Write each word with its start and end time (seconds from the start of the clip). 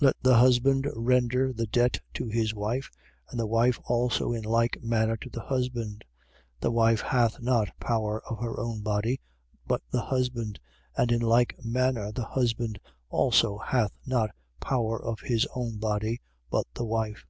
Let 0.00 0.16
the 0.22 0.36
husband 0.36 0.88
render 0.96 1.52
the 1.52 1.66
debt 1.66 2.00
to 2.14 2.28
his 2.30 2.54
wife: 2.54 2.90
and 3.28 3.38
the 3.38 3.46
wife 3.46 3.78
also 3.84 4.32
in 4.32 4.42
like 4.42 4.82
manner 4.82 5.18
to 5.18 5.28
the 5.28 5.42
husband. 5.42 6.02
7:4. 6.60 6.60
The 6.60 6.70
wife 6.70 7.00
hath 7.02 7.42
not 7.42 7.78
power 7.78 8.22
of 8.26 8.38
her 8.38 8.58
own 8.58 8.80
body: 8.80 9.20
but 9.66 9.82
the 9.90 10.00
husband. 10.00 10.58
And 10.96 11.12
in 11.12 11.20
like 11.20 11.62
manner 11.62 12.10
the 12.10 12.24
husband 12.24 12.80
also 13.10 13.58
hath 13.58 13.92
not 14.06 14.30
power 14.60 14.98
of 14.98 15.20
his 15.20 15.46
own 15.54 15.76
body: 15.76 16.22
but 16.50 16.66
the 16.72 16.86
wife. 16.86 17.26